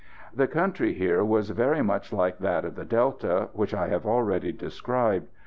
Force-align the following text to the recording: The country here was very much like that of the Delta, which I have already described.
The 0.33 0.47
country 0.47 0.93
here 0.93 1.23
was 1.23 1.51
very 1.51 1.83
much 1.83 2.11
like 2.11 2.39
that 2.39 2.65
of 2.65 2.73
the 2.73 2.85
Delta, 2.85 3.49
which 3.53 3.71
I 3.75 3.89
have 3.89 4.03
already 4.07 4.51
described. 4.51 5.27